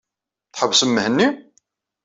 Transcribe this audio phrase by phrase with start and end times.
[0.53, 1.29] Tḥebsem Mhenni?